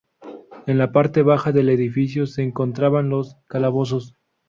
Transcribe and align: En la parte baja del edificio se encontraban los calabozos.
En 0.65 0.79
la 0.79 0.91
parte 0.91 1.21
baja 1.21 1.51
del 1.51 1.69
edificio 1.69 2.25
se 2.25 2.41
encontraban 2.41 3.09
los 3.09 3.37
calabozos. 3.47 4.15